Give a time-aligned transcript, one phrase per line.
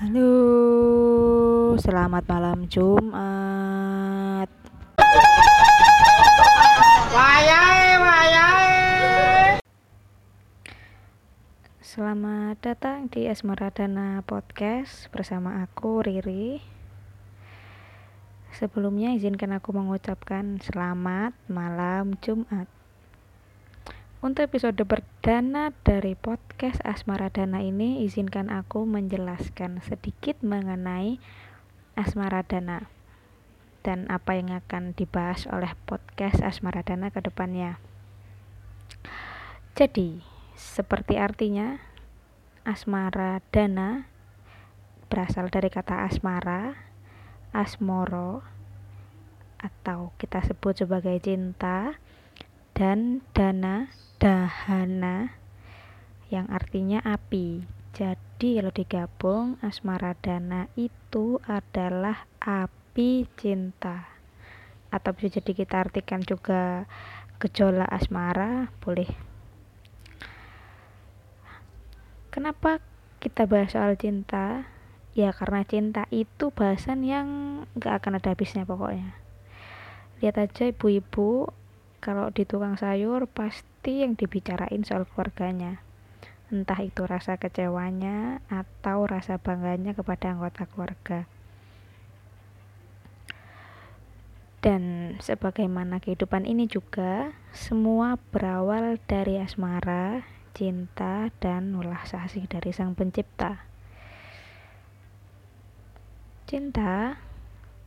[0.00, 4.48] Halo, selamat malam Jumat.
[7.12, 9.60] Wayai, wayai.
[11.84, 16.64] Selamat datang di Asmaradana Podcast bersama aku Riri.
[18.56, 22.79] Sebelumnya izinkan aku mengucapkan selamat malam Jumat.
[24.20, 31.16] Untuk episode perdana dari podcast Asmaradana ini, izinkan aku menjelaskan sedikit mengenai
[31.96, 32.92] Asmaradana
[33.80, 37.80] dan apa yang akan dibahas oleh podcast Asmaradana ke depannya.
[39.72, 40.20] Jadi,
[40.52, 41.80] seperti artinya,
[42.68, 44.04] Asmaradana
[45.08, 46.76] berasal dari kata asmara,
[47.56, 48.44] asmoro,
[49.64, 51.96] atau kita sebut sebagai cinta,
[52.80, 55.36] dan dana dahana
[56.32, 57.68] yang artinya api.
[57.92, 64.08] Jadi kalau digabung asmara dana itu adalah api cinta.
[64.88, 66.88] Atau bisa jadi kita artikan juga
[67.36, 69.12] gejolak asmara, boleh.
[72.32, 72.80] Kenapa
[73.20, 74.72] kita bahas soal cinta?
[75.12, 77.28] Ya karena cinta itu bahasan yang
[77.76, 79.20] gak akan ada habisnya pokoknya.
[80.24, 81.60] Lihat aja ibu-ibu
[82.00, 85.84] kalau di tukang sayur pasti yang dibicarain soal keluarganya.
[86.50, 91.30] Entah itu rasa kecewanya atau rasa bangganya kepada anggota keluarga.
[94.60, 102.92] Dan sebagaimana kehidupan ini juga semua berawal dari asmara cinta dan ulah asih dari sang
[102.92, 103.64] pencipta.
[106.44, 107.16] Cinta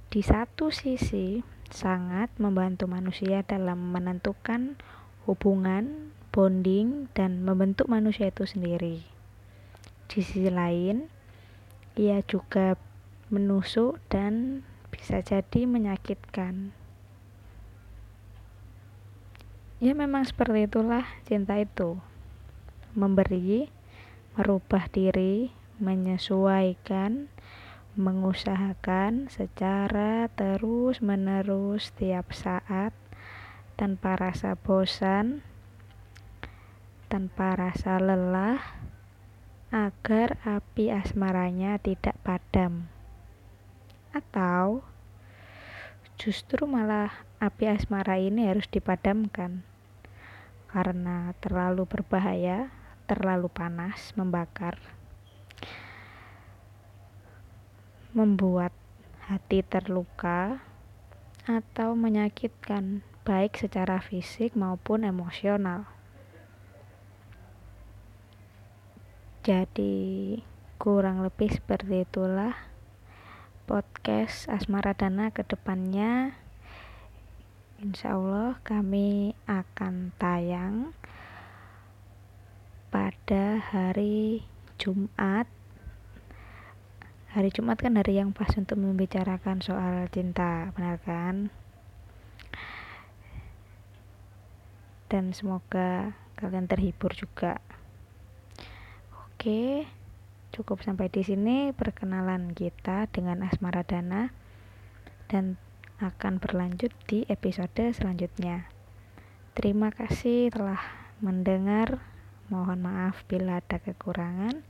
[0.09, 1.43] di satu sisi
[1.73, 4.77] sangat membantu manusia dalam menentukan
[5.25, 9.01] hubungan, bonding, dan membentuk manusia itu sendiri.
[10.05, 11.09] Di sisi lain,
[11.97, 12.77] ia juga
[13.33, 14.61] menusuk dan
[14.93, 16.69] bisa jadi menyakitkan.
[19.81, 21.97] Ya memang seperti itulah cinta itu.
[22.93, 23.73] Memberi,
[24.37, 25.49] merubah diri,
[25.81, 27.32] menyesuaikan,
[27.93, 32.89] mengusahakan secara terus-menerus setiap saat
[33.77, 35.45] tanpa rasa bosan,
[37.05, 38.61] tanpa rasa lelah,
[39.69, 42.89] agar api asmaranya tidak padam,
[44.09, 44.81] atau
[46.17, 49.61] justru malah api asmara ini harus dipadamkan
[50.73, 52.73] karena terlalu berbahaya,
[53.05, 54.81] terlalu panas, membakar.
[58.13, 58.69] Membuat
[59.25, 60.61] hati terluka
[61.49, 65.89] atau menyakitkan, baik secara fisik maupun emosional.
[69.41, 70.39] Jadi,
[70.77, 72.53] kurang lebih seperti itulah
[73.65, 76.37] podcast Asmara Dana ke depannya.
[77.81, 80.93] Insya Allah kami akan tayang
[82.93, 84.45] pada hari
[84.77, 85.49] Jumat
[87.33, 91.49] hari Jumat kan hari yang pas untuk membicarakan soal cinta, benar kan?
[95.09, 97.57] Dan semoga kalian terhibur juga.
[99.25, 99.89] Oke,
[100.53, 104.29] cukup sampai di sini perkenalan kita dengan Asmara Dana
[105.25, 105.57] dan
[105.97, 108.69] akan berlanjut di episode selanjutnya.
[109.57, 110.81] Terima kasih telah
[111.17, 111.97] mendengar.
[112.53, 114.61] Mohon maaf bila ada kekurangan.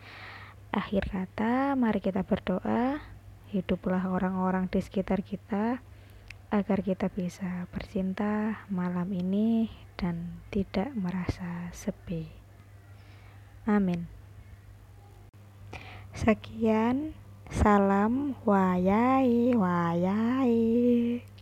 [0.73, 2.97] Akhir kata, mari kita berdoa,
[3.53, 5.85] hiduplah orang-orang di sekitar kita,
[6.49, 12.25] agar kita bisa bercinta malam ini dan tidak merasa sepi.
[13.69, 14.09] Amin.
[16.17, 17.13] Sekian,
[17.53, 21.32] salam wayai wayai.